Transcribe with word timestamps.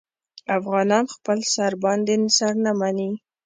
افغانان 0.57 1.05
خپل 1.15 1.39
سر 1.53 1.71
باندې 1.83 2.15
سر 2.37 2.53
نه 2.65 2.71
مني. 2.79 3.11